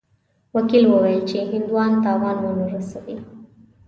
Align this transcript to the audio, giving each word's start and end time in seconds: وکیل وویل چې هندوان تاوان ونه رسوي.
وکیل 0.55 0.83
وویل 0.87 1.21
چې 1.29 1.37
هندوان 1.51 1.91
تاوان 2.05 2.37
ونه 2.41 2.65
رسوي. 2.73 3.17